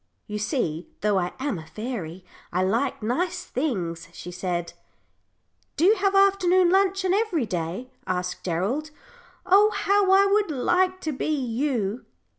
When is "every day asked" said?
7.13-8.43